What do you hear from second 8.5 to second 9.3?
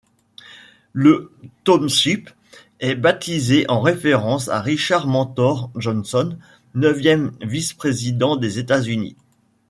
États-Unis..